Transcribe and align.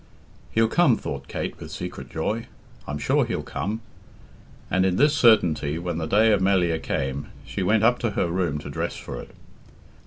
"He'll 0.49 0.67
come," 0.67 0.97
thought 0.97 1.27
Kate 1.27 1.59
with 1.59 1.69
secret 1.69 2.09
joy, 2.09 2.47
"I'm 2.87 2.97
sure 2.97 3.23
he'll 3.23 3.43
come;" 3.43 3.81
and 4.71 4.83
in 4.83 4.95
this 4.95 5.15
certainty, 5.15 5.77
when 5.77 5.99
the 5.99 6.07
day 6.07 6.31
of 6.31 6.41
Melliah 6.41 6.81
came, 6.81 7.27
she 7.45 7.61
went 7.61 7.83
up 7.83 7.99
to 7.99 8.09
her 8.17 8.27
room 8.27 8.57
to 8.57 8.69
dress 8.71 8.95
for 8.95 9.21
it. 9.21 9.29